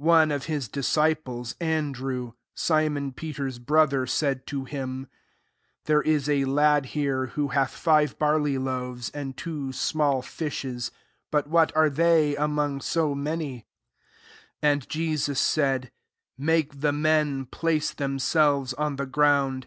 [0.00, 5.08] 8 One of his disciples, An drew, Simon Peter's brother, said to him, 9 ^^
[5.84, 10.90] There is a lad here, who hath five barley loaves, and two small fishes:
[11.30, 13.66] but what are they among so many ?'*
[14.62, 15.92] 10 [^Jnd] Jesus said,
[16.38, 19.66] Make the men place them selves on the ground."